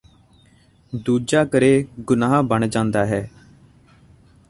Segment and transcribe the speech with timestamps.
[0.93, 1.85] ਦੂਜਾ ਕਰੇ
[1.99, 3.21] ਗੁਨਾਅ ਬਣ ਜਾਂਦਾ ਹੈ